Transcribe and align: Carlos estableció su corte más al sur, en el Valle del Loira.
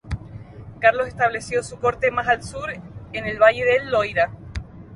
Carlos 0.79 1.07
estableció 1.07 1.61
su 1.61 1.77
corte 1.79 2.09
más 2.09 2.27
al 2.27 2.41
sur, 2.43 2.71
en 3.13 3.25
el 3.27 3.37
Valle 3.37 3.65
del 3.65 3.91
Loira. 3.91 4.31